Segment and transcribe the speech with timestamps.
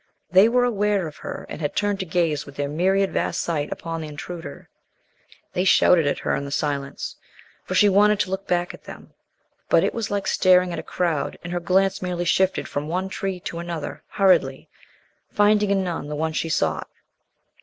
[0.31, 3.71] They were aware of her and had turned to gaze with their myriad, vast sight
[3.71, 4.67] upon the intruder.
[5.53, 7.17] They shouted at her in the silence.
[7.65, 9.13] For she wanted to look back at them,
[9.69, 13.09] but it was like staring at a crowd, and her glance merely shifted from one
[13.09, 14.67] tree to another, hurriedly,
[15.29, 16.89] finding in none the one she sought.